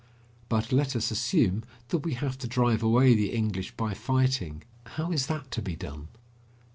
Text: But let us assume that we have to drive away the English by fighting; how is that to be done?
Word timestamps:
But 0.49 0.71
let 0.71 0.95
us 0.95 1.11
assume 1.11 1.61
that 1.89 1.99
we 1.99 2.15
have 2.15 2.35
to 2.39 2.47
drive 2.47 2.81
away 2.81 3.13
the 3.13 3.29
English 3.31 3.77
by 3.77 3.93
fighting; 3.93 4.63
how 4.97 5.11
is 5.11 5.27
that 5.27 5.51
to 5.51 5.61
be 5.61 5.75
done? 5.75 6.07